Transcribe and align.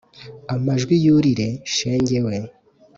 Amajwi 0.53 0.95
yurire 1.05 1.47
shenge 1.75 2.17
we 2.25 2.35